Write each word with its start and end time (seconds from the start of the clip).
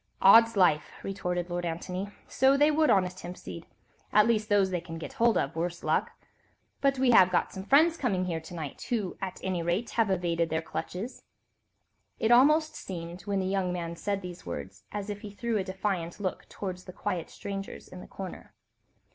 "Odd's 0.19 0.57
life!" 0.57 0.89
retorted 1.03 1.47
Lord 1.51 1.63
Antony; 1.63 2.09
"so 2.27 2.57
they 2.57 2.71
would, 2.71 2.89
honest 2.89 3.19
Hempseed,—at 3.21 4.25
least 4.25 4.49
those 4.49 4.71
they 4.71 4.81
can 4.81 4.97
get 4.97 5.13
hold 5.13 5.37
of, 5.37 5.55
worse 5.55 5.83
luck! 5.83 6.09
But 6.81 6.97
we 6.97 7.11
have 7.11 7.29
got 7.29 7.53
some 7.53 7.65
friends 7.65 7.97
coming 7.97 8.25
here 8.25 8.39
to 8.41 8.55
night, 8.55 8.81
who 8.89 9.15
at 9.21 9.39
any 9.43 9.61
rate 9.61 9.91
have 9.91 10.09
evaded 10.09 10.49
their 10.49 10.63
clutches." 10.63 11.21
It 12.17 12.31
almost 12.31 12.73
seemed, 12.75 13.21
when 13.27 13.41
the 13.41 13.45
young 13.45 13.71
man 13.71 13.95
said 13.95 14.23
these 14.23 14.43
words, 14.43 14.85
as 14.91 15.11
if 15.11 15.21
he 15.21 15.29
threw 15.29 15.59
a 15.59 15.63
defiant 15.63 16.19
look 16.19 16.49
towards 16.49 16.85
the 16.85 16.93
quiet 16.93 17.29
strangers 17.29 17.87
in 17.87 17.99
the 18.01 18.07
corner. 18.07 18.55